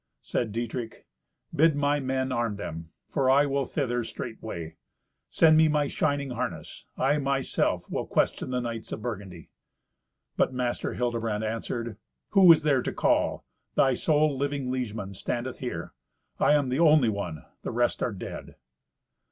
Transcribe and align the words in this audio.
Said 0.23 0.51
Dietrich, 0.51 1.05
"Bid 1.55 1.75
my 1.75 1.99
men 1.99 2.31
arm 2.31 2.55
them, 2.55 2.89
for 3.07 3.29
I 3.29 3.45
will 3.45 3.67
thither 3.67 4.03
straightway. 4.03 4.77
Send 5.29 5.57
me 5.57 5.67
my 5.67 5.85
shining 5.85 6.31
harness. 6.31 6.85
I, 6.97 7.19
myself, 7.19 7.87
will 7.87 8.07
question 8.07 8.49
the 8.49 8.61
knights 8.61 8.91
of 8.91 9.03
Burgundy." 9.03 9.51
But 10.37 10.53
Master 10.55 10.93
Hildebrand 10.95 11.43
answered, 11.43 11.97
"Who 12.29 12.51
is 12.51 12.63
there 12.63 12.81
to 12.81 12.91
call? 12.91 13.45
Thy 13.75 13.93
sole 13.93 14.35
living 14.35 14.71
liegeman 14.71 15.13
standeth 15.13 15.59
here. 15.59 15.93
I 16.39 16.53
am 16.53 16.69
the 16.69 16.79
only 16.79 17.09
one. 17.09 17.45
The 17.61 17.69
rest 17.69 18.01
are 18.01 18.11
dead." 18.11 18.55